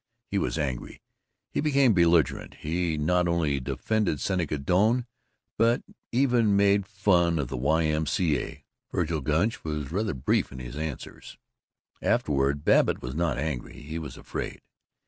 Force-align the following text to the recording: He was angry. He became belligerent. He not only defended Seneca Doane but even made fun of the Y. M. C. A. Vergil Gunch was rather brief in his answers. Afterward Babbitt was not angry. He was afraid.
He 0.31 0.39
was 0.39 0.57
angry. 0.57 0.99
He 1.51 1.61
became 1.61 1.93
belligerent. 1.93 2.55
He 2.55 2.97
not 2.97 3.27
only 3.27 3.59
defended 3.59 4.19
Seneca 4.19 4.57
Doane 4.57 5.05
but 5.59 5.83
even 6.11 6.55
made 6.55 6.87
fun 6.87 7.37
of 7.37 7.49
the 7.49 7.57
Y. 7.57 7.83
M. 7.83 8.07
C. 8.07 8.39
A. 8.39 8.65
Vergil 8.91 9.21
Gunch 9.21 9.63
was 9.63 9.91
rather 9.91 10.15
brief 10.15 10.51
in 10.51 10.57
his 10.57 10.75
answers. 10.75 11.37
Afterward 12.01 12.65
Babbitt 12.65 13.03
was 13.03 13.13
not 13.13 13.37
angry. 13.37 13.79
He 13.83 13.99
was 13.99 14.17
afraid. 14.17 14.61